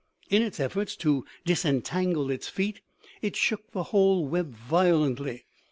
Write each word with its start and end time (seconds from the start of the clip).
In 0.31 0.41
its 0.41 0.59
efforts 0.59 0.95
to 0.95 1.25
disentangle 1.45 2.31
its 2.31 2.47
feet, 2.47 2.81
it 3.21 3.35
shook 3.35 3.69
the 3.69 3.83
whole 3.83 4.25
web 4.27 4.49
violently. 4.51 5.45